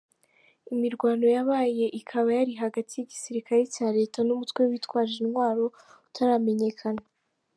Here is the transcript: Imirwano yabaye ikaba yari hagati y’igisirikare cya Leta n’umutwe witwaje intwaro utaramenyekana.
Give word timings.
Imirwano 0.73 1.25
yabaye 1.35 1.85
ikaba 1.99 2.29
yari 2.37 2.53
hagati 2.63 2.91
y’igisirikare 2.95 3.63
cya 3.75 3.87
Leta 3.97 4.19
n’umutwe 4.23 4.61
witwaje 4.69 5.15
intwaro 5.23 5.65
utaramenyekana. 6.07 7.01